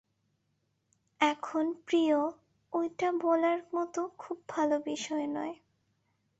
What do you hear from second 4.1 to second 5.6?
খুব ভালো বিষয় নয়।